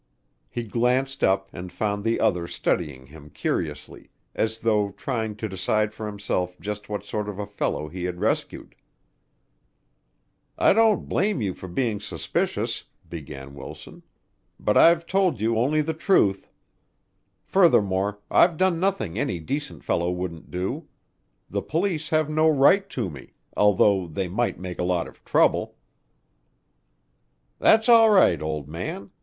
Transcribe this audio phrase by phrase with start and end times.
[0.49, 5.93] He glanced up and found the other studying him curiously as though trying to decide
[5.93, 8.73] for himself just what sort of a fellow he had rescued.
[10.57, 14.01] "I don't blame you for being suspicious," began Wilson,
[14.59, 16.49] "but I've told you only the truth.
[17.43, 20.87] Furthermore, I've done nothing any decent fellow wouldn't do.
[21.47, 25.75] The police have no right to me, although they might make a lot of trouble."
[27.59, 29.11] "That's all right, old man.